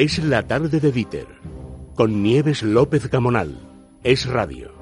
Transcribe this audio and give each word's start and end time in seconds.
Es 0.00 0.18
la 0.18 0.46
tarde 0.46 0.80
de 0.80 0.92
Dieter, 0.92 1.26
con 1.94 2.22
Nieves 2.22 2.62
López 2.62 3.10
Gamonal. 3.10 3.60
Es 4.02 4.24
radio. 4.24 4.72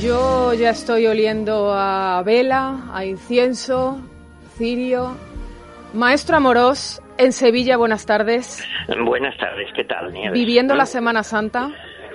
Yo 0.00 0.54
ya 0.54 0.70
estoy 0.70 1.08
oliendo 1.08 1.72
a 1.74 2.22
vela, 2.24 2.88
a 2.92 3.04
incienso, 3.04 4.00
cirio. 4.56 5.16
Maestro 5.92 6.36
Amorós, 6.36 7.00
en 7.18 7.32
Sevilla, 7.32 7.76
buenas 7.76 8.06
tardes. 8.06 8.64
Buenas 9.04 9.36
tardes, 9.38 9.68
¿qué 9.74 9.84
tal, 9.84 10.12
Nieves? 10.12 10.32
¿Viviendo 10.32 10.74
la 10.74 10.86
Semana 10.86 11.22
Santa? 11.22 11.70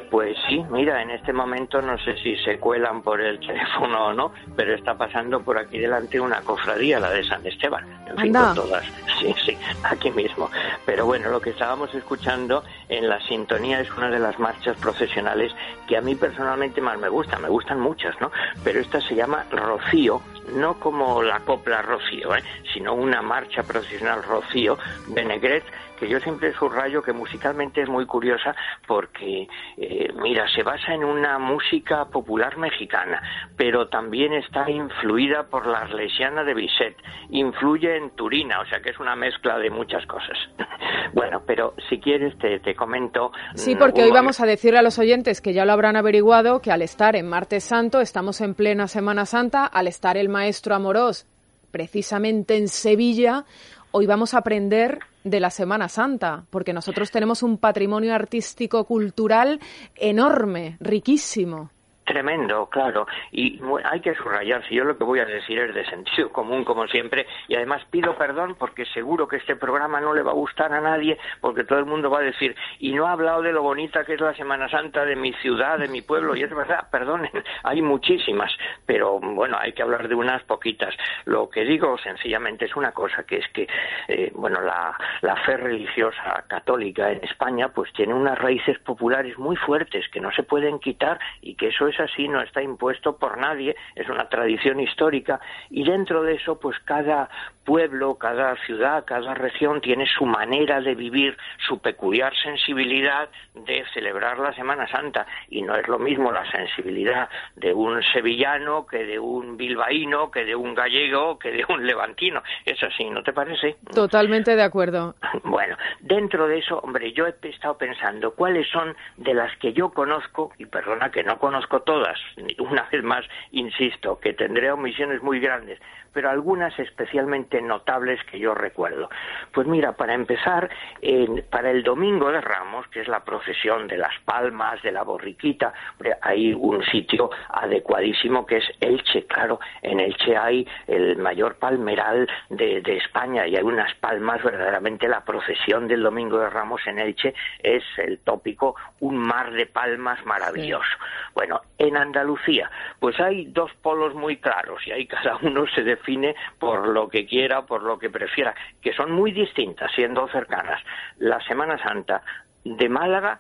Pues 0.10 0.36
sí, 0.50 0.62
mira, 0.70 1.02
en 1.02 1.10
este 1.12 1.32
momento 1.32 1.82
no 1.82 1.98
sé 2.00 2.18
si 2.18 2.36
se 2.44 2.60
cuelan 2.60 3.02
por 3.02 3.22
el 3.22 3.40
teléfono 3.48 4.08
o 4.08 4.14
no, 4.14 4.34
pero 4.58 4.76
está 4.76 4.98
pasando 4.98 5.42
por 5.42 5.58
aquí 5.58 5.80
delante 5.80 6.20
una 6.20 6.42
cofradía, 6.42 7.00
la 7.00 7.12
de 7.12 7.24
San 7.24 7.46
Esteban. 7.48 7.86
En 8.08 8.18
fin, 8.18 8.36
Anda. 8.36 8.54
con 8.54 8.68
todas. 8.68 8.86
Sí, 9.20 9.34
sí, 9.46 9.58
aquí 9.84 10.12
mismo. 10.12 10.50
Pero 10.86 11.06
bueno, 11.06 11.30
lo 11.30 11.42
que 11.42 11.52
estábamos 11.52 11.94
escuchando 11.94 12.64
en 12.90 13.08
la 13.08 13.20
sintonía 13.28 13.80
es 13.82 13.92
una 13.92 14.10
de 14.10 14.20
las 14.20 14.40
marchas 14.40 14.78
profesionales 14.78 15.54
que 15.88 15.98
a 15.98 16.02
mí 16.02 16.16
personalmente 16.16 16.82
más 16.82 17.00
me 17.00 17.10
gustan. 17.10 17.42
Me 17.42 17.50
gustan 17.50 17.80
muchas, 17.80 18.20
¿no? 18.22 18.32
Pero 18.64 18.80
esta 18.80 19.02
se 19.02 19.16
llama 19.16 19.46
Rocío, 19.52 20.22
no 20.54 20.80
como 20.80 21.22
la 21.24 21.40
copla 21.42 21.82
Rocío, 21.82 22.36
¿eh? 22.36 22.44
sino 22.74 22.94
una 22.94 23.22
marcha 23.22 23.64
profesional 23.64 24.24
Rocío 24.24 24.78
de 25.08 25.26
Negret 25.26 25.64
que 26.02 26.10
yo 26.10 26.20
siempre 26.20 26.52
subrayo 26.54 27.04
que 27.04 27.14
musicalmente 27.14 27.84
es 27.84 27.88
muy 27.88 28.08
curiosa 28.08 28.56
porque, 28.88 29.48
eh, 29.78 30.12
mira, 30.16 30.50
se 30.50 30.64
basa 30.64 30.96
en 30.96 31.04
una 31.04 31.38
música 31.38 32.06
popular 32.06 32.58
mexicana, 32.58 33.22
pero 33.56 33.88
también 33.88 34.34
está 34.34 34.68
influida 34.68 35.44
por 35.44 35.68
la 35.68 35.82
arlesiana 35.82 36.44
de 36.44 36.56
Bizet, 36.56 36.98
influye 37.30 37.98
en 37.98 38.10
Turina, 38.16 38.62
o 38.62 38.66
sea 38.66 38.82
que 38.82 38.90
es 38.90 39.00
una 39.00 39.16
mezcla 39.16 39.60
de 39.62 39.70
muchas 39.70 40.06
cosas. 40.06 40.38
bueno, 41.14 41.42
pero 41.46 41.74
si 41.90 42.00
quieres 42.00 42.38
te, 42.38 42.60
te 42.60 42.76
comento... 42.76 43.32
Sí, 43.56 43.76
mm, 43.76 43.80
porque 43.80 44.02
un 44.02 44.08
hoy 44.08 44.12
vamos 44.12 44.40
a 44.42 44.46
decirle 44.46 44.80
a 44.80 44.82
los 44.82 45.00
oyentes 45.00 45.42
que 45.42 45.54
ya 45.54 45.66
lo 45.66 45.74
habrán 45.74 45.96
averiguado 45.96 46.62
que 46.62 46.72
al 46.72 46.82
estar 46.82 47.16
en 47.16 47.28
Martes 47.28 47.64
Santo, 47.64 48.02
estamos 48.02 48.42
en 48.42 48.56
plena 48.56 48.88
Semana 48.88 49.26
Santa, 49.26 49.66
al 49.66 49.88
estar 49.88 50.18
el 50.18 50.30
maestro 50.30 50.76
Amorós 50.76 51.28
precisamente 51.72 52.58
en 52.58 52.68
Sevilla, 52.68 53.46
hoy 53.92 54.06
vamos 54.06 54.34
a 54.34 54.40
aprender 54.40 55.00
de 55.24 55.40
la 55.40 55.50
Semana 55.50 55.90
Santa, 55.90 56.46
porque 56.50 56.74
nosotros 56.74 57.12
tenemos 57.12 57.44
un 57.44 57.58
patrimonio 57.58 58.14
artístico 58.14 58.86
cultural 58.86 59.60
enorme, 59.96 60.78
riquísimo. 60.80 61.72
Tremendo, 62.12 62.66
claro. 62.66 63.08
Y 63.32 63.58
hay 63.86 64.02
que 64.02 64.14
subrayar, 64.16 64.68
si 64.68 64.76
yo 64.76 64.84
lo 64.84 64.98
que 64.98 65.06
voy 65.06 65.20
a 65.20 65.26
decir 65.26 65.58
es 65.60 65.74
de 65.74 65.86
sentido 65.86 66.30
común, 66.34 66.66
como 66.66 66.86
siempre, 66.88 67.26
y 67.48 67.56
además 67.56 67.86
pido 67.90 68.18
perdón 68.18 68.56
porque 68.60 68.86
seguro 68.88 69.30
que 69.30 69.38
este 69.38 69.56
programa 69.56 70.02
no 70.02 70.14
le 70.14 70.22
va 70.22 70.32
a 70.32 70.34
gustar 70.34 70.74
a 70.74 70.82
nadie, 70.82 71.18
porque 71.40 71.64
todo 71.64 71.80
el 71.80 71.86
mundo 71.86 72.10
va 72.10 72.20
a 72.20 72.24
decir, 72.24 72.54
y 72.80 72.92
no 72.92 73.08
ha 73.08 73.14
hablado 73.14 73.42
de 73.42 73.54
lo 73.54 73.64
bonita 73.64 74.04
que 74.04 74.16
es 74.16 74.20
la 74.20 74.34
Semana 74.34 74.68
Santa 74.68 75.06
de 75.06 75.16
mi 75.16 75.32
ciudad, 75.36 75.80
de 75.80 75.88
mi 75.88 76.02
pueblo, 76.02 76.36
y 76.36 76.44
es 76.44 76.54
verdad, 76.54 76.86
perdonen, 76.92 77.32
hay 77.64 77.82
muchísimas, 77.82 78.52
pero 78.86 79.18
bueno, 79.22 79.58
hay 79.58 79.72
que 79.72 79.82
hablar 79.82 80.10
de 80.10 80.16
unas 80.16 80.44
poquitas. 80.44 80.94
Lo 81.24 81.50
que 81.50 81.64
digo 81.64 81.98
sencillamente 81.98 82.66
es 82.66 82.76
una 82.76 82.92
cosa, 82.92 83.24
que 83.24 83.38
es 83.38 83.48
que, 83.54 83.70
eh, 84.10 84.34
bueno, 84.36 84.60
la 84.60 85.36
fe 85.46 85.56
religiosa 85.56 86.44
católica 86.50 87.10
en 87.10 87.24
España, 87.24 87.70
pues 87.70 87.94
tiene 87.94 88.14
unas 88.14 88.38
raíces 88.38 88.78
populares 88.80 89.38
muy 89.38 89.56
fuertes 89.56 90.10
que 90.10 90.20
no 90.20 90.30
se 90.34 90.44
pueden 90.44 90.78
quitar 90.80 91.18
y 91.40 91.56
que 91.56 91.70
eso 91.70 91.88
es 91.88 92.01
así, 92.02 92.28
no 92.28 92.42
está 92.42 92.62
impuesto 92.62 93.18
por 93.18 93.38
nadie, 93.38 93.76
es 93.96 94.10
una 94.10 94.28
tradición 94.30 94.80
histórica 94.80 95.40
y 95.70 95.84
dentro 95.84 96.24
de 96.24 96.36
eso 96.36 96.60
pues 96.60 96.78
cada 96.80 97.30
pueblo, 97.64 98.16
cada 98.16 98.56
ciudad, 98.66 99.06
cada 99.06 99.34
región 99.34 99.82
tiene 99.82 100.06
su 100.08 100.26
manera 100.26 100.82
de 100.82 100.96
vivir, 100.96 101.38
su 101.68 101.80
peculiar 101.80 102.34
sensibilidad 102.36 103.30
de 103.54 103.84
celebrar 103.94 104.40
la 104.40 104.54
Semana 104.54 104.88
Santa 104.88 105.26
y 105.50 105.62
no 105.62 105.76
es 105.76 105.88
lo 105.88 106.00
mismo 106.00 106.32
la 106.32 106.50
sensibilidad 106.52 107.30
de 107.56 107.74
un 107.74 108.02
sevillano 108.14 108.86
que 108.86 109.06
de 109.06 109.20
un 109.20 109.58
bilbaíno, 109.58 110.32
que 110.32 110.46
de 110.46 110.56
un 110.56 110.74
gallego, 110.74 111.38
que 111.38 111.52
de 111.52 111.66
un 111.70 111.86
levantino. 111.86 112.42
Es 112.66 112.82
así, 112.84 113.10
¿no 113.10 113.24
te 113.24 113.34
parece? 113.34 113.78
Totalmente 113.94 114.56
de 114.56 114.64
acuerdo. 114.64 115.16
Bueno, 115.44 115.76
dentro 116.00 116.48
de 116.48 116.60
eso, 116.60 116.80
hombre, 116.80 117.12
yo 117.14 117.26
he 117.28 117.36
estado 117.50 117.78
pensando 117.78 118.32
cuáles 118.32 118.70
son 118.70 118.96
de 119.18 119.34
las 119.34 119.56
que 119.58 119.74
yo 119.74 119.90
conozco, 119.90 120.52
y 120.58 120.66
perdona 120.66 121.12
que 121.12 121.24
no 121.24 121.40
conozco 121.40 121.81
todas, 121.82 122.20
una 122.60 122.84
vez 122.92 123.04
más 123.04 123.26
insisto, 123.52 124.20
que 124.20 124.34
tendré 124.34 124.72
omisiones 124.72 125.22
muy 125.22 125.40
grandes, 125.40 125.80
pero 126.14 126.30
algunas 126.30 126.78
especialmente 126.78 127.62
notables 127.62 128.22
que 128.26 128.38
yo 128.38 128.54
recuerdo. 128.54 129.10
Pues 129.54 129.66
mira, 129.66 129.94
para 129.94 130.14
empezar, 130.14 130.70
en- 131.02 131.46
para 131.50 131.72
el 131.72 131.84
Domingo 131.84 132.32
de 132.32 132.42
Ramos, 132.42 132.86
que 132.88 133.00
es 133.00 133.08
la 133.08 133.24
procesión 133.24 133.88
de 133.88 133.98
las 133.98 134.14
palmas, 134.26 134.82
de 134.82 134.92
la 134.92 135.04
borriquita, 135.04 135.74
hay 136.22 136.54
un 136.54 136.84
sitio 136.84 137.30
adecuadísimo 137.50 138.46
que 138.46 138.58
es 138.58 138.66
Elche, 138.82 139.26
claro, 139.26 139.60
en 139.82 140.00
Elche 140.02 140.36
hay 140.36 140.68
el 140.88 141.16
mayor 141.18 141.56
palmeral 141.60 142.28
de, 142.50 142.82
de 142.82 142.98
España 142.98 143.48
y 143.48 143.56
hay 143.56 143.64
unas 143.64 143.94
palmas, 143.96 144.44
verdaderamente 144.44 145.08
la 145.08 145.24
procesión 145.24 145.88
del 145.88 146.04
Domingo 146.04 146.40
de 146.40 146.50
Ramos 146.50 146.82
en 146.88 147.00
Elche 147.00 147.34
es 147.64 147.84
el 147.98 148.20
tópico, 148.20 148.76
un 149.00 149.18
mar 149.18 149.52
de 149.52 149.66
palmas 149.66 150.24
maravilloso. 150.26 150.98
Bueno, 151.34 151.62
en 151.78 151.98
Andalucía, 151.98 152.70
pues 153.00 153.20
hay 153.20 153.46
dos 153.46 153.72
polos 153.82 154.14
muy 154.14 154.38
claros 154.38 154.86
y 154.86 154.92
ahí 154.92 155.08
cada 155.08 155.38
uno 155.42 155.66
se 155.68 155.84
define 155.84 156.36
por 156.60 156.88
lo 156.88 157.10
que 157.10 157.26
quiera, 157.26 157.66
por 157.66 157.84
lo 157.84 157.98
que 157.98 158.10
prefiera, 158.10 158.54
que 158.82 158.94
son 158.94 159.12
muy 159.12 159.32
distintas, 159.32 159.92
siendo 159.94 160.28
cercanas. 160.28 160.82
La 161.18 161.40
Semana 161.42 161.78
Santa 161.82 162.22
de 162.64 162.90
Málaga 162.90 163.40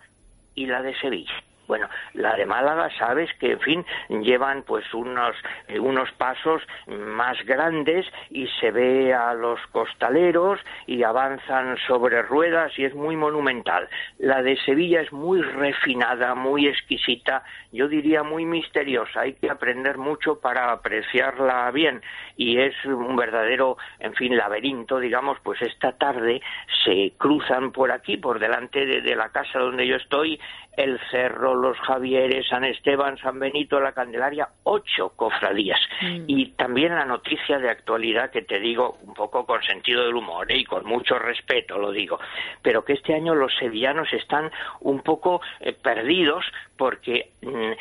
y 0.55 0.65
la 0.65 0.81
de 0.81 0.95
Sevilla. 0.99 1.33
Bueno, 1.71 1.87
la 2.15 2.35
de 2.35 2.45
Málaga, 2.45 2.89
sabes 2.99 3.29
que, 3.39 3.53
en 3.53 3.59
fin, 3.61 3.85
llevan 4.09 4.63
pues 4.63 4.93
unos, 4.93 5.37
eh, 5.69 5.79
unos 5.79 6.11
pasos 6.17 6.61
más 6.85 7.37
grandes 7.45 8.05
y 8.29 8.45
se 8.59 8.71
ve 8.71 9.13
a 9.13 9.33
los 9.33 9.57
costaleros 9.67 10.59
y 10.85 11.03
avanzan 11.03 11.77
sobre 11.87 12.23
ruedas 12.23 12.77
y 12.77 12.83
es 12.83 12.93
muy 12.93 13.15
monumental. 13.15 13.87
La 14.19 14.41
de 14.41 14.57
Sevilla 14.65 14.99
es 14.99 15.13
muy 15.13 15.41
refinada, 15.41 16.35
muy 16.35 16.67
exquisita, 16.67 17.45
yo 17.71 17.87
diría 17.87 18.21
muy 18.21 18.43
misteriosa. 18.43 19.21
Hay 19.21 19.35
que 19.35 19.49
aprender 19.49 19.97
mucho 19.97 20.41
para 20.41 20.73
apreciarla 20.73 21.71
bien 21.71 22.01
y 22.35 22.57
es 22.59 22.73
un 22.83 23.15
verdadero, 23.15 23.77
en 23.99 24.13
fin, 24.15 24.35
laberinto, 24.35 24.99
digamos, 24.99 25.37
pues 25.41 25.61
esta 25.61 25.93
tarde 25.93 26.41
se 26.83 27.13
cruzan 27.17 27.71
por 27.71 27.91
aquí, 27.91 28.17
por 28.17 28.39
delante 28.39 28.85
de, 28.85 29.15
la 29.15 29.29
casa 29.29 29.59
donde 29.59 29.87
yo 29.87 29.97
estoy, 29.97 30.39
el 30.75 30.99
Cerro, 31.11 31.53
los 31.61 31.77
Javieres, 31.79 32.47
San 32.47 32.63
Esteban, 32.63 33.17
San 33.17 33.39
Benito, 33.39 33.79
la 33.79 33.93
Candelaria, 33.93 34.49
ocho 34.63 35.13
cofradías. 35.15 35.79
Y 36.27 36.51
también 36.51 36.95
la 36.95 37.05
noticia 37.05 37.59
de 37.59 37.69
actualidad 37.69 38.31
que 38.31 38.41
te 38.41 38.59
digo 38.59 38.97
un 39.03 39.13
poco 39.13 39.45
con 39.45 39.61
sentido 39.63 40.03
del 40.03 40.15
humor 40.15 40.51
¿eh? 40.51 40.57
y 40.57 40.65
con 40.65 40.85
mucho 40.85 41.19
respeto 41.19 41.77
lo 41.77 41.91
digo, 41.91 42.19
pero 42.61 42.83
que 42.83 42.93
este 42.93 43.13
año 43.13 43.35
los 43.35 43.55
sevillanos 43.57 44.11
están 44.13 44.51
un 44.81 45.01
poco 45.01 45.41
eh, 45.59 45.73
perdidos 45.73 46.45
porque 46.77 47.31
mm, 47.41 47.71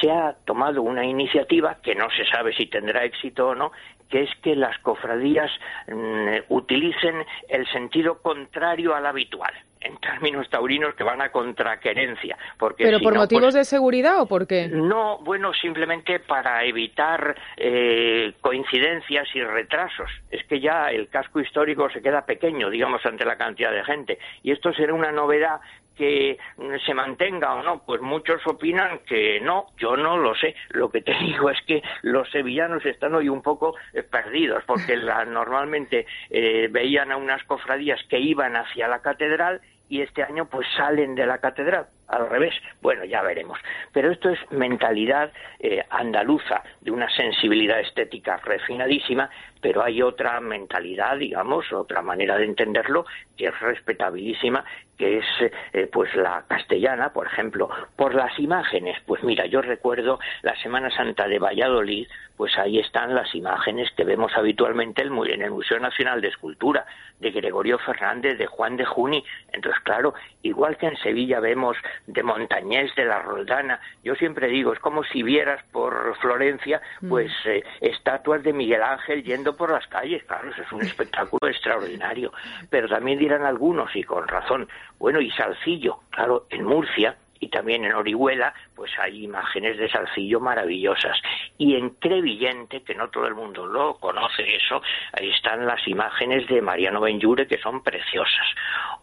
se 0.00 0.10
ha 0.10 0.34
tomado 0.44 0.82
una 0.82 1.04
iniciativa 1.04 1.78
que 1.82 1.94
no 1.94 2.08
se 2.10 2.24
sabe 2.26 2.54
si 2.54 2.66
tendrá 2.66 3.04
éxito 3.04 3.48
o 3.48 3.54
no, 3.54 3.72
que 4.08 4.22
es 4.22 4.30
que 4.42 4.54
las 4.54 4.78
cofradías 4.78 5.50
mm, 5.88 6.28
utilicen 6.48 7.24
el 7.48 7.66
sentido 7.72 8.20
contrario 8.20 8.94
al 8.94 9.06
habitual, 9.06 9.52
en 9.84 9.96
términos 9.98 10.48
taurinos 10.50 10.94
que 10.94 11.04
van 11.04 11.20
a 11.22 11.30
contraquerencia. 11.30 12.36
Porque 12.58 12.84
¿Pero 12.84 12.98
si 12.98 13.04
por 13.04 13.14
no, 13.14 13.20
motivos 13.20 13.44
pues, 13.44 13.54
de 13.54 13.64
seguridad 13.64 14.20
o 14.20 14.26
por 14.26 14.46
qué? 14.46 14.68
no, 14.68 15.18
bueno, 15.18 15.52
simplemente 15.54 16.20
para 16.20 16.64
evitar 16.64 17.36
eh, 17.56 18.32
coincidencias 18.40 19.28
y 19.34 19.42
retrasos. 19.42 20.10
Es 20.30 20.44
que 20.46 20.60
ya 20.60 20.88
el 20.90 21.08
casco 21.08 21.40
histórico 21.40 21.88
se 21.90 22.02
queda 22.02 22.24
pequeño, 22.26 22.70
digamos, 22.70 23.04
ante 23.06 23.24
la 23.24 23.36
cantidad 23.36 23.72
de 23.72 23.84
gente. 23.84 24.18
Y 24.42 24.52
esto 24.52 24.72
será 24.72 24.94
una 24.94 25.12
novedad 25.12 25.60
que 25.96 26.36
mm, 26.56 26.74
se 26.84 26.92
mantenga 26.92 27.54
o 27.54 27.62
no, 27.62 27.84
pues 27.86 28.00
muchos 28.00 28.44
opinan 28.46 29.00
que 29.06 29.40
no, 29.40 29.66
yo 29.78 29.96
no 29.96 30.16
lo 30.18 30.34
sé. 30.34 30.54
Lo 30.70 30.90
que 30.90 31.02
te 31.02 31.14
digo 31.20 31.50
es 31.50 31.60
que 31.66 31.82
los 32.02 32.28
sevillanos 32.30 32.84
están 32.84 33.14
hoy 33.14 33.28
un 33.28 33.42
poco 33.42 33.76
eh, 33.92 34.02
perdidos, 34.02 34.64
porque 34.66 34.96
la- 34.96 35.24
normalmente 35.24 36.06
eh, 36.30 36.68
veían 36.70 37.12
a 37.12 37.16
unas 37.16 37.42
cofradías 37.44 38.00
que 38.08 38.18
iban 38.18 38.56
hacia 38.56 38.88
la 38.88 39.00
catedral 39.02 39.60
y 39.94 40.02
este 40.02 40.24
año 40.24 40.46
pues 40.46 40.66
salen 40.76 41.14
de 41.14 41.24
la 41.24 41.38
catedral. 41.38 41.86
Al 42.08 42.28
revés. 42.28 42.54
Bueno, 42.82 43.04
ya 43.04 43.22
veremos. 43.22 43.58
Pero 43.92 44.10
esto 44.10 44.30
es 44.30 44.38
mentalidad 44.50 45.32
eh, 45.58 45.84
andaluza, 45.90 46.62
de 46.80 46.90
una 46.90 47.08
sensibilidad 47.10 47.80
estética 47.80 48.36
refinadísima, 48.38 49.30
pero 49.60 49.82
hay 49.82 50.02
otra 50.02 50.40
mentalidad, 50.40 51.16
digamos, 51.16 51.72
otra 51.72 52.02
manera 52.02 52.36
de 52.36 52.44
entenderlo 52.44 53.06
que 53.36 53.46
es 53.46 53.60
respetabilísima, 53.60 54.64
que 54.98 55.18
es 55.18 55.24
eh, 55.72 55.88
pues 55.92 56.14
la 56.14 56.44
castellana, 56.46 57.12
por 57.12 57.26
ejemplo, 57.26 57.68
por 57.96 58.14
las 58.14 58.38
imágenes. 58.38 58.96
Pues 59.06 59.22
mira, 59.22 59.46
yo 59.46 59.62
recuerdo 59.62 60.20
la 60.42 60.54
Semana 60.56 60.90
Santa 60.90 61.26
de 61.26 61.38
Valladolid, 61.38 62.06
pues 62.36 62.56
ahí 62.58 62.78
están 62.78 63.14
las 63.14 63.34
imágenes 63.34 63.90
que 63.96 64.04
vemos 64.04 64.32
habitualmente 64.36 65.02
en 65.02 65.42
el 65.42 65.50
Museo 65.50 65.78
Nacional 65.80 66.20
de 66.20 66.28
Escultura, 66.28 66.86
de 67.20 67.30
Gregorio 67.30 67.78
Fernández, 67.78 68.38
de 68.38 68.46
Juan 68.46 68.76
de 68.76 68.84
Juni. 68.84 69.24
Entonces, 69.52 69.80
claro, 69.82 70.14
igual 70.42 70.76
que 70.76 70.86
en 70.86 70.96
Sevilla 70.96 71.40
vemos 71.40 71.76
de 72.06 72.22
Montañés, 72.22 72.94
de 72.94 73.04
la 73.04 73.20
Roldana, 73.22 73.80
yo 74.02 74.14
siempre 74.14 74.48
digo, 74.48 74.72
es 74.72 74.78
como 74.78 75.04
si 75.04 75.22
vieras 75.22 75.62
por 75.72 76.16
Florencia, 76.18 76.80
mm. 77.00 77.08
pues 77.08 77.32
eh, 77.46 77.62
estatuas 77.80 78.42
de 78.42 78.52
Miguel 78.52 78.82
Ángel 78.82 79.22
yendo 79.22 79.56
por 79.56 79.70
las 79.70 79.86
calles, 79.86 80.22
claro, 80.24 80.50
eso 80.50 80.62
es 80.62 80.72
un 80.72 80.82
espectáculo 80.82 81.48
extraordinario. 81.48 82.32
Pero 82.70 82.88
también 82.88 83.18
dirán 83.18 83.44
algunos, 83.44 83.94
y 83.96 84.02
con 84.02 84.26
razón, 84.28 84.68
bueno, 84.98 85.20
y 85.20 85.30
Salcillo, 85.30 86.00
claro, 86.10 86.46
en 86.50 86.64
Murcia, 86.64 87.16
y 87.40 87.48
también 87.48 87.84
en 87.84 87.94
Orihuela, 87.94 88.54
pues 88.74 88.90
hay 88.98 89.24
imágenes 89.24 89.78
de 89.78 89.88
Salcillo 89.88 90.40
maravillosas. 90.40 91.16
Y 91.58 91.76
en 91.76 91.90
Crevillente, 91.90 92.82
que 92.82 92.94
no 92.94 93.08
todo 93.08 93.26
el 93.26 93.34
mundo 93.34 93.66
lo 93.66 93.94
conoce 93.98 94.56
eso, 94.56 94.82
están 95.16 95.66
las 95.66 95.86
imágenes 95.86 96.46
de 96.48 96.60
Mariano 96.60 97.00
Benjure 97.00 97.46
que 97.46 97.58
son 97.58 97.82
preciosas. 97.82 98.46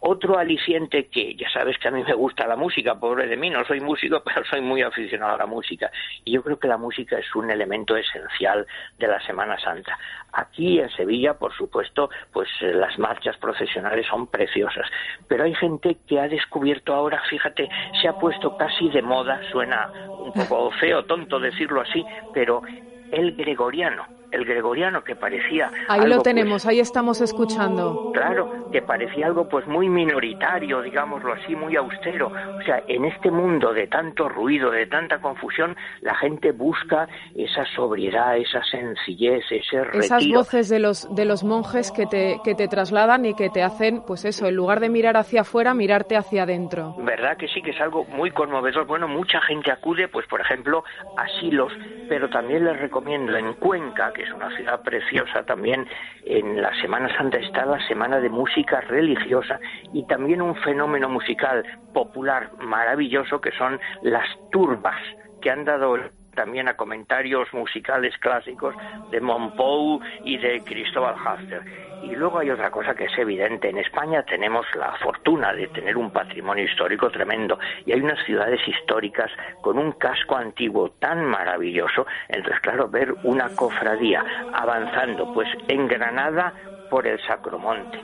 Otro 0.00 0.38
aliciente 0.38 1.08
que 1.08 1.34
ya 1.34 1.48
sabes 1.50 1.78
que 1.78 1.88
a 1.88 1.90
mí 1.90 2.02
me 2.02 2.14
gusta 2.14 2.46
la 2.46 2.56
música, 2.56 2.98
pobre 2.98 3.26
de 3.26 3.36
mí, 3.36 3.50
no 3.50 3.64
soy 3.64 3.80
músico, 3.80 4.22
pero 4.24 4.44
soy 4.44 4.60
muy 4.60 4.82
aficionado 4.82 5.34
a 5.34 5.38
la 5.38 5.46
música. 5.46 5.90
Y 6.24 6.32
yo 6.32 6.42
creo 6.42 6.58
que 6.58 6.68
la 6.68 6.76
música 6.76 7.18
es 7.18 7.34
un 7.34 7.50
elemento 7.50 7.96
esencial 7.96 8.66
de 8.98 9.06
la 9.06 9.20
Semana 9.24 9.58
Santa. 9.58 9.98
Aquí 10.32 10.80
en 10.80 10.90
Sevilla, 10.90 11.34
por 11.34 11.54
supuesto, 11.54 12.10
pues 12.32 12.48
eh, 12.62 12.72
las 12.72 12.98
marchas 12.98 13.36
procesionales 13.36 14.06
son 14.06 14.26
preciosas. 14.26 14.86
Pero 15.28 15.44
hay 15.44 15.54
gente 15.54 15.98
que 16.06 16.18
ha 16.18 16.28
descubierto 16.28 16.94
ahora, 16.94 17.22
fíjate, 17.28 17.68
se 18.00 18.08
ha 18.08 18.14
puesto 18.22 18.56
casi 18.56 18.88
de 18.90 19.02
moda 19.02 19.40
su 19.50 19.58
suena 19.58 19.90
un 20.20 20.32
poco 20.32 20.70
feo, 20.78 21.04
tonto 21.06 21.40
decirlo 21.40 21.80
así, 21.80 22.06
pero 22.32 22.62
el 23.10 23.34
gregoriano 23.34 24.06
el 24.32 24.44
gregoriano 24.44 25.04
que 25.04 25.14
parecía 25.14 25.70
ahí 25.88 26.00
lo 26.00 26.16
pues, 26.16 26.22
tenemos 26.22 26.66
ahí 26.66 26.80
estamos 26.80 27.20
escuchando. 27.20 28.10
Claro 28.12 28.70
que 28.72 28.82
parecía 28.82 29.26
algo 29.26 29.48
pues 29.48 29.66
muy 29.66 29.88
minoritario 29.88 30.82
digámoslo 30.82 31.34
así 31.34 31.54
muy 31.54 31.76
austero. 31.76 32.28
O 32.28 32.62
sea 32.62 32.82
en 32.88 33.04
este 33.04 33.30
mundo 33.30 33.72
de 33.72 33.86
tanto 33.86 34.28
ruido 34.28 34.70
de 34.70 34.86
tanta 34.86 35.20
confusión 35.20 35.76
la 36.00 36.14
gente 36.16 36.52
busca 36.52 37.08
esa 37.34 37.64
sobriedad 37.76 38.36
esa 38.36 38.62
sencillez 38.64 39.44
ese 39.50 39.84
retiro. 39.84 40.04
esas 40.04 40.28
voces 40.28 40.68
de 40.68 40.78
los 40.78 41.14
de 41.14 41.24
los 41.24 41.44
monjes 41.44 41.92
que 41.92 42.06
te 42.06 42.40
que 42.44 42.54
te 42.54 42.68
trasladan 42.68 43.26
y 43.26 43.34
que 43.34 43.50
te 43.50 43.62
hacen 43.62 44.02
pues 44.06 44.24
eso 44.24 44.46
en 44.46 44.56
lugar 44.56 44.80
de 44.80 44.88
mirar 44.88 45.16
hacia 45.16 45.42
afuera 45.42 45.74
mirarte 45.74 46.16
hacia 46.16 46.44
adentro. 46.44 46.94
Verdad 46.98 47.36
que 47.36 47.48
sí 47.48 47.62
que 47.62 47.70
es 47.70 47.80
algo 47.80 48.04
muy 48.04 48.30
conmovedor. 48.30 48.86
Bueno 48.86 49.08
mucha 49.08 49.40
gente 49.42 49.70
acude 49.70 50.08
pues 50.08 50.26
por 50.26 50.40
ejemplo 50.40 50.84
a 51.16 51.22
asilos 51.22 51.72
pero 52.08 52.28
también 52.28 52.64
les 52.64 52.78
recomiendo 52.78 53.36
en 53.36 53.54
Cuenca 53.54 54.12
es 54.22 54.32
una 54.32 54.54
ciudad 54.56 54.82
preciosa 54.82 55.44
también. 55.44 55.86
En 56.24 56.60
la 56.60 56.74
Semana 56.80 57.14
Santa 57.16 57.38
está 57.38 57.66
la 57.66 57.84
Semana 57.86 58.20
de 58.20 58.28
Música 58.28 58.80
Religiosa 58.80 59.60
y 59.92 60.06
también 60.06 60.42
un 60.42 60.54
fenómeno 60.56 61.08
musical 61.08 61.64
popular 61.92 62.50
maravilloso 62.58 63.40
que 63.40 63.52
son 63.52 63.80
las 64.02 64.26
turbas 64.50 65.00
que 65.40 65.50
han 65.50 65.64
dado 65.64 65.96
también 66.34 66.68
a 66.68 66.76
comentarios 66.76 67.52
musicales 67.52 68.16
clásicos 68.18 68.74
de 69.10 69.20
Monpou 69.20 70.00
y 70.24 70.38
de 70.38 70.60
Cristóbal 70.64 71.14
Hafter. 71.24 71.62
Y 72.02 72.16
luego 72.16 72.40
hay 72.40 72.50
otra 72.50 72.70
cosa 72.70 72.94
que 72.94 73.04
es 73.04 73.18
evidente. 73.18 73.68
En 73.68 73.78
España 73.78 74.24
tenemos 74.24 74.66
la 74.74 74.92
fortuna 75.02 75.52
de 75.52 75.68
tener 75.68 75.96
un 75.96 76.10
patrimonio 76.10 76.64
histórico 76.64 77.10
tremendo 77.10 77.58
y 77.86 77.92
hay 77.92 78.00
unas 78.00 78.24
ciudades 78.24 78.60
históricas 78.66 79.30
con 79.60 79.78
un 79.78 79.92
casco 79.92 80.36
antiguo 80.36 80.90
tan 80.98 81.24
maravilloso. 81.24 82.06
Entonces, 82.28 82.60
claro, 82.60 82.88
ver 82.88 83.14
una 83.22 83.48
cofradía 83.54 84.24
avanzando, 84.52 85.32
pues 85.32 85.48
en 85.68 85.86
Granada 85.86 86.52
por 86.90 87.06
el 87.06 87.20
Sacromonte, 87.22 87.98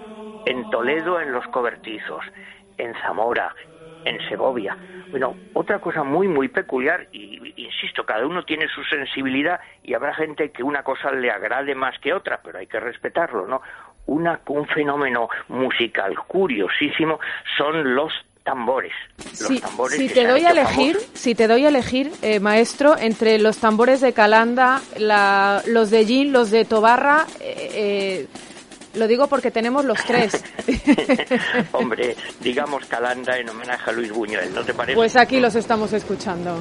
en 0.47 0.71
Toledo 0.71 1.21
en 1.21 1.33
los 1.33 1.47
cobertizos, 1.49 2.25
en 2.79 2.95
Zamora, 3.03 3.55
en 4.05 4.19
Segovia. 4.29 4.77
Bueno, 5.11 5.35
otra 5.55 5.79
cosa 5.79 6.05
muy, 6.05 6.29
muy 6.29 6.49
peculiar, 6.49 7.09
y 7.13 7.48
insisto, 7.79 8.05
cada 8.05 8.27
uno 8.27 8.45
tiene 8.45 8.67
su 8.69 8.83
sensibilidad 8.85 9.61
y 9.83 9.95
habrá 9.95 10.15
gente 10.15 10.51
que 10.51 10.63
una 10.63 10.83
cosa 10.83 11.13
le 11.13 11.31
agrade 11.31 11.75
más 11.75 11.99
que 12.01 12.13
otra, 12.13 12.41
pero 12.43 12.59
hay 12.59 12.67
que 12.67 12.81
respetarlo, 12.81 13.47
¿no? 13.47 13.63
Una, 14.07 14.41
un 14.49 14.67
fenómeno 14.67 15.29
musical 15.49 16.17
curiosísimo 16.27 17.21
son 17.57 17.95
los 17.95 18.13
tambores. 18.43 18.93
Los 19.41 19.61
tambores 19.61 19.99
si, 19.99 20.09
te 20.09 20.27
doy 20.27 20.45
a 20.45 20.51
elegir, 20.51 20.97
si 21.13 21.35
te 21.35 21.47
doy 21.47 21.67
a 21.67 21.69
elegir, 21.69 22.11
eh, 22.23 22.41
maestro, 22.41 22.97
entre 22.97 23.39
los 23.39 23.59
tambores 23.59 24.01
de 24.01 24.15
Calanda, 24.15 24.81
la, 24.99 25.63
los 25.67 25.91
de 25.91 26.07
Gin, 26.07 26.33
los 26.33 26.51
de 26.51 26.65
Tobarra, 26.65 27.27
eh, 27.41 27.71
eh 27.75 28.27
lo 28.95 29.07
digo 29.07 29.29
porque 29.29 29.51
tenemos 29.51 29.85
los 29.85 30.03
tres. 30.03 30.43
Hombre, 31.73 32.17
digamos 32.41 32.87
Calanda 32.87 33.37
en 33.37 33.49
homenaje 33.49 33.91
a 33.91 33.93
Luis 33.93 34.11
Buñuel, 34.11 34.53
¿no 34.55 34.65
te 34.65 34.73
parece? 34.73 34.97
Pues 34.97 35.15
aquí 35.15 35.41
los 35.41 35.55
estamos 35.55 35.93
escuchando. 35.93 36.59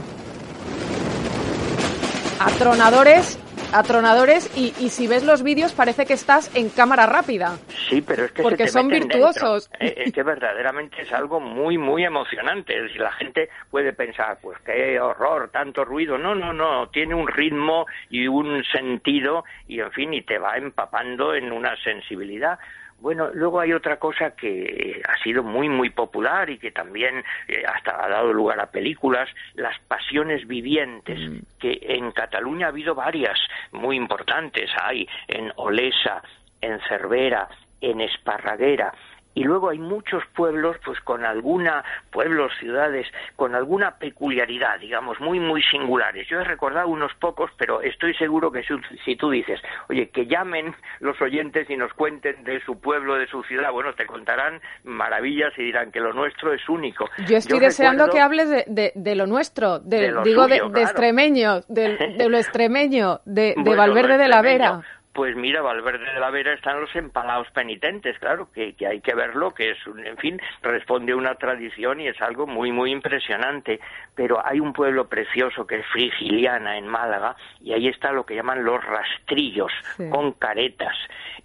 Atronadores 2.39 3.39
atronadores 3.73 4.49
y, 4.55 4.73
y 4.79 4.89
si 4.89 5.07
ves 5.07 5.23
los 5.25 5.43
vídeos 5.43 5.73
parece 5.73 6.05
que 6.05 6.13
estás 6.13 6.55
en 6.55 6.69
cámara 6.69 7.05
rápida. 7.05 7.57
Sí, 7.89 8.01
pero 8.01 8.25
es 8.25 8.31
que 8.31 8.41
porque 8.41 8.67
son 8.67 8.87
virtuosos. 8.87 9.69
Eh, 9.79 9.93
es 10.05 10.13
que 10.13 10.23
verdaderamente 10.23 11.01
es 11.01 11.11
algo 11.11 11.39
muy 11.39 11.77
muy 11.77 12.03
emocionante. 12.03 12.75
La 12.97 13.11
gente 13.11 13.49
puede 13.69 13.93
pensar, 13.93 14.37
pues 14.41 14.57
qué 14.65 14.99
horror, 14.99 15.49
tanto 15.49 15.83
ruido. 15.83 16.17
No, 16.17 16.35
no, 16.35 16.53
no, 16.53 16.89
tiene 16.89 17.15
un 17.15 17.27
ritmo 17.27 17.85
y 18.09 18.27
un 18.27 18.63
sentido 18.71 19.43
y 19.67 19.79
en 19.79 19.91
fin 19.91 20.13
y 20.13 20.21
te 20.21 20.37
va 20.37 20.57
empapando 20.57 21.33
en 21.33 21.51
una 21.51 21.75
sensibilidad. 21.83 22.59
Bueno, 22.99 23.29
luego 23.33 23.59
hay 23.59 23.73
otra 23.73 23.97
cosa 23.97 24.31
que 24.31 25.01
ha 25.07 25.21
sido 25.23 25.43
muy, 25.43 25.69
muy 25.69 25.91
popular 25.91 26.49
y 26.49 26.57
que 26.57 26.71
también 26.71 27.23
eh, 27.47 27.63
hasta 27.67 28.03
ha 28.03 28.09
dado 28.09 28.33
lugar 28.33 28.59
a 28.59 28.71
películas, 28.71 29.29
las 29.53 29.77
pasiones 29.87 30.47
vivientes, 30.47 31.19
mm. 31.19 31.37
que 31.59 31.79
en 31.81 32.11
Cataluña 32.11 32.67
ha 32.67 32.69
habido 32.69 32.95
varias 32.95 33.37
muy 33.71 33.97
importantes. 33.97 34.71
Hay 34.81 35.07
en 35.27 35.51
Olesa, 35.57 36.23
en 36.59 36.79
Cervera, 36.89 37.47
en 37.81 38.01
Esparraguera, 38.01 38.93
y 39.37 39.43
luego 39.43 39.69
hay 39.69 39.77
muchos 39.77 40.23
pueblos, 40.35 40.77
pues 40.83 40.99
con 41.01 41.23
alguna, 41.23 41.83
pueblos, 42.09 42.51
ciudades, 42.59 43.05
con 43.35 43.53
alguna 43.53 43.91
peculiaridad, 43.99 44.79
digamos, 44.79 45.19
muy, 45.19 45.39
muy 45.39 45.61
singulares. 45.61 46.27
Yo 46.27 46.39
he 46.39 46.43
recordado 46.43 46.87
unos 46.87 47.13
pocos, 47.13 47.51
pero 47.55 47.83
estoy 47.83 48.15
seguro 48.15 48.51
que 48.51 48.63
si, 49.05 49.15
tú 49.15 49.29
dices, 49.29 49.61
oye, 49.89 50.09
que 50.09 50.25
llamen 50.25 50.73
los 51.01 51.21
oyentes 51.21 51.69
y 51.69 51.77
nos 51.77 51.93
cuenten 51.93 52.43
de 52.45 52.59
su 52.61 52.81
pueblo, 52.81 53.13
de 53.13 53.27
su 53.27 53.43
ciudad, 53.43 53.71
bueno, 53.71 53.93
te 53.93 54.07
contarán 54.07 54.59
maravillas 54.83 55.53
y 55.55 55.65
dirán 55.65 55.91
que 55.91 55.99
lo 55.99 56.13
nuestro 56.13 56.51
es 56.51 56.67
único. 56.67 57.07
Yo 57.27 57.37
estoy 57.37 57.59
deseando 57.59 58.09
que 58.09 58.19
hables 58.19 58.49
de, 58.49 59.15
lo 59.15 59.27
nuestro, 59.27 59.77
de, 59.77 60.15
digo, 60.23 60.47
de, 60.47 60.81
extremeño, 60.81 61.61
de, 61.67 62.27
lo 62.27 62.37
extremeño, 62.39 63.19
de, 63.25 63.53
Valverde 63.55 64.17
de 64.17 64.27
la 64.29 64.41
Vera 64.41 64.81
pues 65.17 65.35
mira, 65.35 65.63
Valverde 65.63 66.13
de 66.13 66.19
la 66.19 66.29
Vera 66.29 66.53
están 66.53 66.79
los 66.79 66.95
empalados 66.95 67.49
penitentes, 67.49 68.19
claro, 68.19 68.51
que, 68.53 68.73
que 68.73 68.85
hay 68.85 69.01
que 69.01 69.15
verlo, 69.15 69.51
que 69.51 69.71
es, 69.71 69.87
un, 69.87 70.05
en 70.05 70.15
fin, 70.17 70.39
responde 70.61 71.13
a 71.13 71.15
una 71.15 71.33
tradición 71.33 71.99
y 71.99 72.07
es 72.07 72.21
algo 72.21 72.45
muy, 72.45 72.71
muy 72.71 72.91
impresionante. 72.91 73.79
Pero 74.13 74.45
hay 74.45 74.59
un 74.59 74.73
pueblo 74.73 75.07
precioso 75.09 75.65
que 75.65 75.79
es 75.79 75.87
Frigiliana, 75.87 76.77
en 76.77 76.87
Málaga, 76.87 77.35
y 77.59 77.73
ahí 77.73 77.87
está 77.87 78.11
lo 78.11 78.27
que 78.27 78.35
llaman 78.35 78.63
los 78.63 78.83
rastrillos, 78.85 79.71
con 80.11 80.33
caretas. 80.33 80.95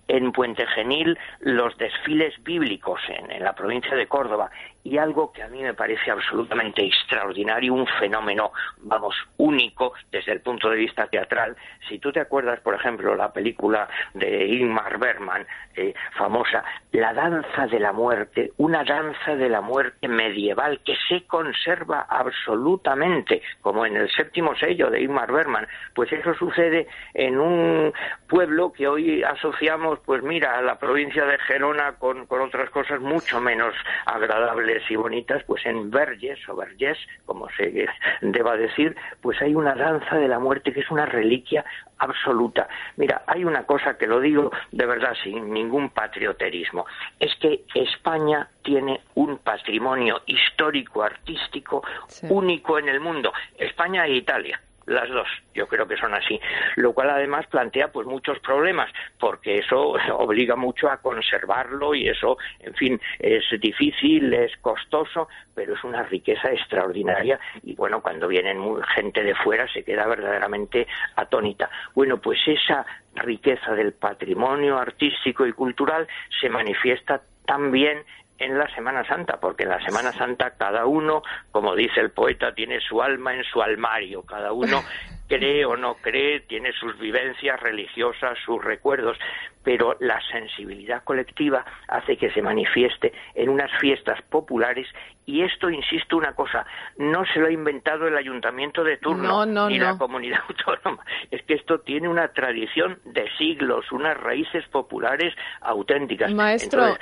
En 0.07 0.33
Puente 0.33 0.67
Genil, 0.67 1.19
los 1.41 1.75
desfiles 1.79 2.35
bíblicos 2.43 3.01
en 3.09 3.43
la 3.43 3.55
provincia 3.55 3.97
de 3.97 4.07
Córdoba 4.07 4.51
y 4.85 4.99
algo 4.99 5.33
que 5.33 5.43
a 5.43 5.49
mí 5.49 5.63
me 5.63 5.75
parece 5.75 6.11
absolutamente 6.11 6.85
extraordinario, 6.85 7.75
un 7.75 7.87
fenómeno, 7.99 8.53
vamos, 8.79 9.15
único 9.37 9.93
desde 10.11 10.33
el 10.33 10.41
punto 10.41 10.69
de 10.71 10.77
vista 10.77 11.07
teatral. 11.07 11.57
Si 11.89 11.99
tú 11.99 12.13
te 12.13 12.21
acuerdas, 12.21 12.61
por 12.61 12.75
ejemplo, 12.75 13.15
la 13.15 13.33
película 13.33 13.89
de 14.15 14.47
Ingmar 14.47 14.99
Bergman, 14.99 15.47
eh, 15.75 15.95
famosa, 16.17 16.65
La 16.93 17.15
danza 17.15 17.67
de 17.67 17.81
la 17.81 17.93
muerte, 17.93 18.53
una 18.59 18.85
danza 18.85 19.35
de 19.37 19.49
la 19.49 19.61
muerte 19.61 20.09
medieval 20.09 20.81
que 20.85 20.95
se 21.09 21.27
conserva 21.27 22.07
absolutamente, 22.09 23.41
como 23.61 23.87
en 23.87 23.97
el 23.97 24.11
séptimo 24.11 24.55
sello 24.57 24.91
de 24.91 25.03
Ingmar 25.03 25.33
Bergman. 25.33 25.67
Pues 25.95 26.13
eso 26.13 26.35
sucede 26.35 26.87
en 27.15 27.39
un 27.39 27.93
pueblo 28.29 28.73
que 28.73 28.87
hoy 28.89 29.23
asociamos, 29.23 30.01
pues 30.05 30.23
mira, 30.23 30.59
a 30.59 30.63
la 30.63 30.79
provincia 30.79 31.25
de 31.25 31.39
Gerona 31.39 31.93
con 31.99 32.27
otras 32.29 32.69
cosas 32.71 33.01
mucho 33.01 33.41
menos 33.41 33.75
agradables 34.07 34.72
y 34.89 34.97
bonitas, 34.97 35.43
pues 35.45 35.65
en 35.67 35.91
Verges 35.91 36.39
o 36.49 36.57
Verges, 36.57 36.99
como 37.27 37.49
se 37.51 37.89
deba 38.21 38.57
decir, 38.57 38.97
pues 39.21 39.41
hay 39.43 39.55
una 39.55 39.75
danza 39.75 40.17
de 40.17 40.29
la 40.29 40.39
muerte 40.39 40.73
que 40.73 40.81
es 40.81 40.91
una 40.91 41.07
reliquia 41.07 41.65
absoluta. 41.99 42.69
Mira, 42.97 43.23
hay 43.27 43.45
una 43.45 43.65
cosa 43.65 43.97
que 43.97 44.07
lo 44.07 44.21
digo 44.21 44.51
de 44.71 44.87
verdad 44.87 45.15
sin 45.23 45.53
ningún 45.53 45.91
patrioterismo, 45.91 46.87
es 47.19 47.35
que 47.37 47.65
España 47.75 48.49
tiene 48.63 49.01
un 49.15 49.39
patrimonio 49.39 50.23
histórico 50.27 51.03
artístico 51.03 51.83
único 52.29 52.79
en 52.79 52.89
el 52.89 53.01
mundo, 53.01 53.33
España 53.59 54.07
e 54.07 54.15
Italia 54.15 54.61
las 54.87 55.09
dos, 55.09 55.29
yo 55.55 55.67
creo 55.67 55.87
que 55.87 55.97
son 55.97 56.15
así, 56.15 56.41
lo 56.77 56.93
cual 56.93 57.11
además 57.11 57.47
plantea 57.47 57.93
pues 57.93 58.07
muchos 58.07 58.39
problemas, 58.41 58.91
porque 59.19 59.59
eso 59.59 59.79
obliga 60.19 60.57
mucho 60.57 60.91
a 60.91 60.99
conservarlo 60.99 61.95
y 61.95 62.09
eso, 62.09 62.37
en 62.61 62.75
fin, 62.75 63.01
es 63.19 63.45
difícil, 63.61 64.33
es 64.33 64.57
costoso, 64.59 65.29
pero 65.55 65.75
es 65.75 65.85
una 65.85 66.03
riqueza 66.03 66.51
extraordinaria 66.51 67.39
y 67.63 67.75
bueno, 67.75 68.01
cuando 68.03 68.29
vienen 68.29 68.61
gente 68.95 69.23
de 69.23 69.35
fuera 69.35 69.67
se 69.73 69.85
queda 69.85 70.07
verdaderamente 70.07 70.87
atónita. 71.17 71.71
Bueno, 71.95 72.19
pues 72.19 72.41
esa 72.47 72.85
riqueza 73.15 73.75
del 73.75 73.93
patrimonio 73.93 74.79
artístico 74.79 75.47
y 75.47 75.53
cultural 75.53 76.07
se 76.41 76.49
manifiesta 76.49 77.23
también 77.45 78.05
en 78.45 78.59
la 78.59 78.73
Semana 78.75 79.07
Santa, 79.07 79.39
porque 79.41 79.63
en 79.65 79.71
la 79.71 79.85
Semana 79.85 80.13
Santa 80.13 80.51
cada 80.57 80.87
uno, 80.87 81.23
como 81.51 81.75
dice 81.75 82.01
el 82.01 82.11
poeta, 82.11 82.55
tiene 82.55 82.81
su 82.81 83.01
alma 83.01 83.35
en 83.35 83.45
su 83.45 83.63
almario, 83.63 84.23
cada 84.23 84.53
uno 84.53 84.83
cree 85.29 85.65
o 85.65 85.77
no 85.77 85.95
cree, 85.95 86.41
tiene 86.41 86.73
sus 86.73 86.99
vivencias 86.99 87.59
religiosas, 87.61 88.39
sus 88.45 88.63
recuerdos, 88.63 89.17
pero 89.63 89.97
la 90.01 90.21
sensibilidad 90.31 91.05
colectiva 91.05 91.65
hace 91.89 92.17
que 92.17 92.31
se 92.33 92.43
manifieste 92.43 93.13
en 93.35 93.49
unas 93.49 93.71
fiestas 93.81 94.21
populares. 94.23 94.87
Y 95.25 95.43
esto, 95.43 95.71
insisto, 95.71 96.17
una 96.17 96.35
cosa, 96.35 96.67
no 96.99 97.25
se 97.33 97.39
lo 97.39 97.47
ha 97.47 97.53
inventado 97.53 98.09
el 98.09 98.17
ayuntamiento 98.17 98.83
de 98.83 98.97
turno 98.97 99.47
ni 99.69 99.79
la 99.79 99.97
comunidad 99.97 100.41
autónoma, 100.49 101.05
es 101.31 101.43
que 101.45 101.55
esto 101.55 101.79
tiene 101.81 102.09
una 102.09 102.29
tradición 102.29 102.99
de 103.05 103.31
siglos, 103.39 103.91
unas 103.93 104.19
raíces 104.19 104.67
populares 104.69 105.33
auténticas. 105.61 106.33
Maestro, 106.35 106.97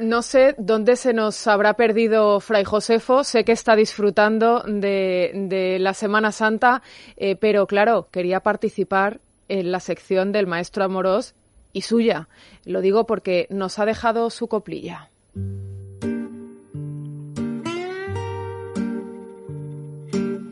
no 0.00 0.22
sé 0.22 0.54
dónde 0.58 0.96
se 0.96 1.12
nos 1.12 1.46
habrá 1.46 1.74
perdido 1.74 2.40
Fray 2.40 2.64
Josefo, 2.64 3.24
sé 3.24 3.44
que 3.44 3.52
está 3.52 3.76
disfrutando 3.76 4.62
de, 4.66 5.78
la 5.80 5.94
Semana 5.94 6.32
Santa, 6.32 6.82
eh, 7.16 7.36
pero 7.36 7.66
claro, 7.66 8.08
quería 8.10 8.40
participar 8.40 9.20
en 9.48 9.72
la 9.72 9.80
sección 9.80 10.32
del 10.32 10.46
maestro 10.46 10.84
Amorós 10.84 11.34
y 11.72 11.82
suya. 11.82 12.28
Lo 12.64 12.80
digo 12.80 13.06
porque 13.06 13.46
nos 13.50 13.78
ha 13.78 13.86
dejado 13.86 14.30
su 14.30 14.48
coplilla. 14.48 15.08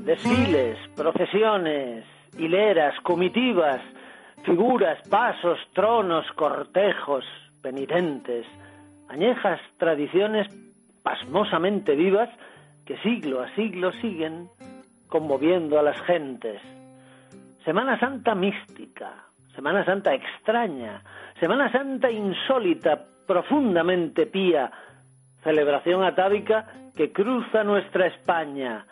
Desfiles, 0.04 0.78
procesiones, 0.94 2.04
hileras, 2.38 2.94
comitivas, 3.02 3.80
figuras, 4.44 4.98
pasos, 5.08 5.58
tronos, 5.72 6.24
cortejos, 6.36 7.24
penitentes, 7.62 8.46
añejas 9.08 9.60
tradiciones 9.78 10.48
pasmosamente 11.02 11.94
vivas 11.94 12.30
que 12.84 12.98
siglo 12.98 13.42
a 13.42 13.54
siglo 13.54 13.92
siguen 14.00 14.48
conmoviendo 15.08 15.78
a 15.78 15.82
las 15.82 16.00
gentes. 16.02 16.60
Semana 17.64 17.98
Santa 17.98 18.34
mística, 18.34 19.24
Semana 19.54 19.84
Santa 19.84 20.12
extraña, 20.12 21.02
Semana 21.38 21.70
Santa 21.70 22.10
insólita, 22.10 23.04
profundamente 23.26 24.26
pía, 24.26 24.70
celebración 25.42 26.02
atávica 26.02 26.66
que 26.96 27.12
cruza 27.12 27.64
nuestra 27.64 28.06
España, 28.06 28.84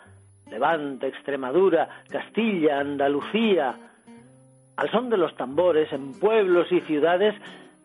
Levante, 0.49 1.07
Extremadura, 1.07 1.89
Castilla, 2.09 2.79
Andalucía. 2.79 3.75
Al 4.75 4.91
son 4.91 5.09
de 5.09 5.17
los 5.17 5.35
tambores, 5.35 5.91
en 5.93 6.13
pueblos 6.19 6.71
y 6.71 6.81
ciudades 6.81 7.35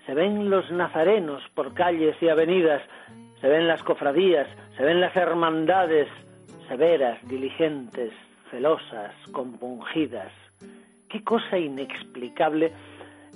se 0.08 0.14
ven 0.14 0.48
los 0.48 0.70
nazarenos 0.70 1.42
por 1.54 1.74
calles 1.74 2.16
y 2.22 2.30
avenidas, 2.30 2.80
se 3.42 3.46
ven 3.46 3.68
las 3.68 3.82
cofradías, 3.82 4.48
se 4.74 4.82
ven 4.82 5.02
las 5.02 5.14
hermandades 5.14 6.08
severas, 6.66 7.18
diligentes, 7.28 8.14
celosas, 8.50 9.12
compungidas. 9.32 10.32
Qué 11.10 11.22
cosa 11.22 11.58
inexplicable 11.58 12.72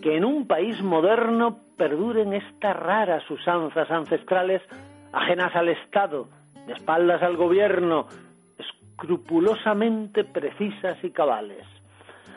que 0.00 0.16
en 0.16 0.24
un 0.24 0.46
país 0.46 0.80
moderno 0.80 1.58
perduren 1.76 2.32
estas 2.32 2.74
raras 2.74 3.30
usanzas 3.30 3.90
ancestrales 3.90 4.62
ajenas 5.12 5.54
al 5.54 5.68
Estado, 5.68 6.26
de 6.66 6.72
espaldas 6.72 7.22
al 7.22 7.36
gobierno, 7.36 8.06
escrupulosamente 8.58 10.24
precisas 10.24 10.96
y 11.04 11.10
cabales. 11.10 11.66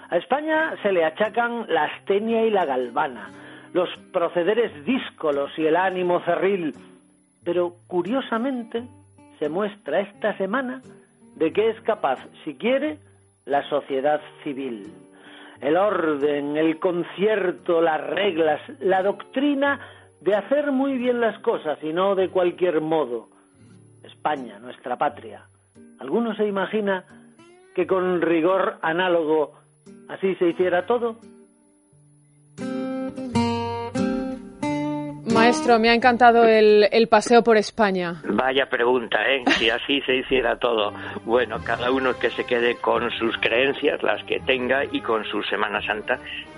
A 0.10 0.18
España 0.18 0.76
se 0.84 0.92
le 0.92 1.06
achacan 1.06 1.68
la 1.70 1.86
astenia 1.86 2.46
y 2.46 2.52
la 2.52 2.66
galvana, 2.66 3.30
los 3.76 3.90
procederes 4.14 4.72
díscolos 4.86 5.52
y 5.58 5.66
el 5.66 5.76
ánimo 5.76 6.22
cerril, 6.22 6.74
pero 7.44 7.76
curiosamente 7.88 8.88
se 9.38 9.50
muestra 9.50 10.00
esta 10.00 10.38
semana 10.38 10.82
de 11.36 11.52
que 11.52 11.72
es 11.72 11.82
capaz, 11.82 12.18
si 12.46 12.56
quiere, 12.56 13.00
la 13.44 13.68
sociedad 13.68 14.22
civil. 14.46 14.94
El 15.60 15.76
orden, 15.76 16.56
el 16.56 16.80
concierto, 16.80 17.82
las 17.82 18.00
reglas, 18.00 18.62
la 18.80 19.04
doctrina 19.04 19.82
de 20.22 20.36
hacer 20.36 20.72
muy 20.72 20.98
bien 20.98 21.20
las 21.20 21.38
cosas 21.40 21.78
y 21.84 21.92
no 21.92 22.16
de 22.16 22.30
cualquier 22.30 22.80
modo. 22.80 23.28
España, 24.04 24.58
nuestra 24.58 24.96
patria. 24.98 25.48
¿Alguno 26.00 26.34
se 26.36 26.48
imagina 26.48 27.04
que 27.76 27.86
con 27.86 28.22
rigor 28.22 28.78
análogo 28.82 29.52
así 30.08 30.34
se 30.36 30.48
hiciera 30.48 30.86
todo? 30.86 31.18
Maestro, 35.46 35.78
me 35.78 35.90
ha 35.90 35.94
encantado 35.94 36.44
el, 36.46 37.08
paseo 37.08 37.44
por 37.44 37.56
España. 37.56 38.20
Vaya 38.28 38.66
pregunta, 38.66 39.20
¿eh? 39.30 39.44
Si 39.60 39.70
así 39.70 40.02
se 40.02 40.16
hiciera 40.16 40.58
todo. 40.58 40.92
Bueno, 41.24 41.58
cada 41.64 41.92
uno 41.92 42.18
que 42.18 42.32
se 42.32 42.46
quede 42.46 42.78
con 42.78 43.12
sus 43.12 43.38
creencias, 43.38 44.02
las 44.02 44.24
que 44.24 44.40
tenga, 44.40 44.84
y 44.86 45.02
con 45.02 45.24
su 45.26 45.44
Semana 45.44 45.86
Santa. 45.86 46.18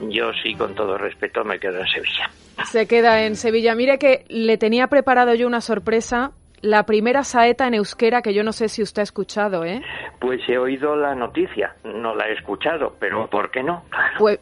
Yo 0.09 0.31
sí, 0.41 0.55
con 0.55 0.73
todo 0.73 0.97
respeto, 0.97 1.43
me 1.43 1.59
quedo 1.59 1.81
en 1.81 1.87
Sevilla. 1.87 2.29
Se 2.63 2.87
queda 2.87 3.23
en 3.23 3.35
Sevilla. 3.35 3.75
Mire 3.75 3.99
que 3.99 4.23
le 4.29 4.57
tenía 4.57 4.87
preparado 4.87 5.33
yo 5.35 5.47
una 5.47 5.59
sorpresa 5.59 6.31
la 6.61 6.83
primera 6.83 7.23
saeta 7.23 7.67
en 7.67 7.75
euskera 7.75 8.21
que 8.21 8.33
yo 8.33 8.43
no 8.43 8.51
sé 8.51 8.67
si 8.67 8.81
usted 8.81 9.01
ha 9.01 9.03
escuchado, 9.03 9.63
¿eh? 9.63 9.81
Pues 10.19 10.41
he 10.47 10.57
oído 10.57 10.95
la 10.95 11.13
noticia, 11.13 11.75
no 11.83 12.15
la 12.15 12.27
he 12.27 12.33
escuchado, 12.33 12.95
pero 12.99 13.29
¿por 13.29 13.51
qué 13.51 13.61
no? 13.61 13.83
pues, 14.17 14.39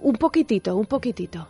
Un 0.00 0.14
poquitito, 0.14 0.74
un 0.74 0.86
poquitito. 0.86 1.46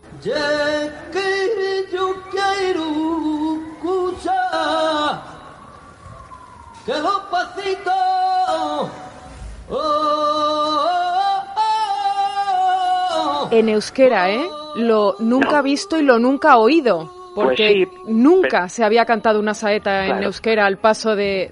En 13.50 13.68
euskera, 13.68 14.30
¿eh? 14.30 14.48
Lo 14.76 15.16
nunca 15.18 15.60
visto 15.62 15.98
y 15.98 16.02
lo 16.02 16.18
nunca 16.18 16.56
oído. 16.56 17.10
Pues 17.34 17.46
Porque 17.46 17.88
nunca 18.06 18.68
se 18.68 18.82
había 18.84 19.04
cantado 19.04 19.38
una 19.38 19.54
saeta 19.54 20.06
en 20.06 20.22
euskera 20.22 20.66
al 20.66 20.78
paso 20.78 21.14
de, 21.14 21.48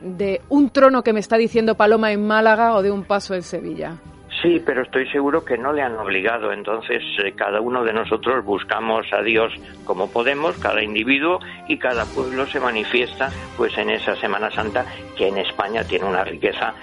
de, 0.00 0.40
un 0.48 0.70
trono 0.70 1.02
que 1.02 1.12
me 1.12 1.20
está 1.20 1.36
diciendo 1.36 1.76
Paloma 1.76 2.10
en 2.12 2.26
Málaga 2.26 2.74
o 2.74 2.82
de 2.82 2.90
un 2.90 3.04
paso 3.04 3.34
en 3.34 3.42
Sevilla. 3.42 3.98
Sí, 4.46 4.62
pero 4.64 4.82
estoy 4.82 5.08
seguro 5.08 5.44
que 5.44 5.58
no 5.58 5.72
le 5.72 5.82
han 5.82 5.96
obligado. 5.96 6.52
Entonces, 6.52 7.02
eh, 7.18 7.32
cada 7.32 7.60
uno 7.60 7.82
de 7.82 7.92
nosotros 7.92 8.44
buscamos 8.44 9.04
a 9.12 9.20
Dios 9.20 9.52
como 9.84 10.08
podemos, 10.08 10.56
cada 10.58 10.84
individuo 10.84 11.40
y 11.66 11.78
cada 11.78 12.04
pueblo 12.04 12.46
se 12.46 12.60
manifiesta 12.60 13.28
pues 13.56 13.76
en 13.76 13.90
esa 13.90 14.14
Semana 14.14 14.48
Santa 14.52 14.86
que 15.16 15.26
en 15.26 15.38
España 15.38 15.82
tiene 15.82 16.04
una 16.04 16.22
riqueza 16.22 16.74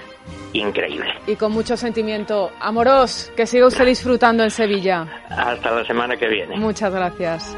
increíble. 0.52 1.14
Y 1.26 1.38
con 1.38 1.54
mucho 1.54 1.78
sentimiento. 1.78 2.52
Amoros, 2.60 3.32
que 3.34 3.46
siga 3.48 3.68
usted 3.68 3.86
disfrutando 3.86 4.44
en 4.44 4.52
Sevilla. 4.52 5.08
Hasta 5.30 5.72
la 5.72 5.86
semana 5.86 6.18
que 6.18 6.28
viene. 6.28 6.58
Muchas 6.58 6.94
gracias. 6.94 7.56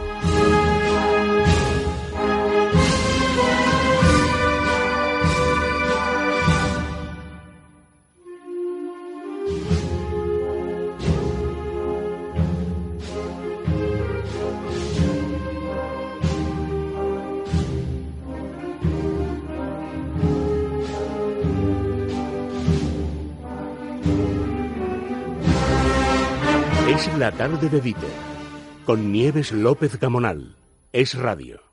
Es 26.95 27.17
la 27.17 27.29
tarde 27.29 27.67
de 27.67 27.81
Dieter, 27.81 28.09
con 28.85 29.11
Nieves 29.11 29.51
López 29.51 29.99
Gamonal. 29.99 30.55
Es 30.93 31.13
radio. 31.13 31.64